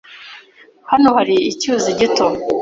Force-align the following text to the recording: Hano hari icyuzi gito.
Hano 0.91 1.07
hari 1.17 1.35
icyuzi 1.51 1.89
gito. 1.99 2.25